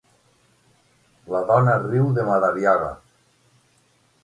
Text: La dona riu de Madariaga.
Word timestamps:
La 1.35 1.43
dona 1.51 1.77
riu 1.85 2.09
de 2.17 2.27
Madariaga. 2.33 2.91